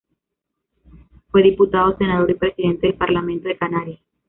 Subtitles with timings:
[1.29, 3.99] Fue diputado, senador y presidente del Parlamento de Canarias.